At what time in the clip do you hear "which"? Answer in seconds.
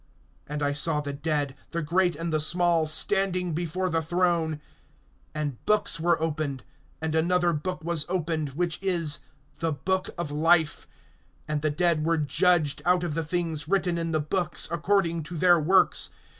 8.55-8.79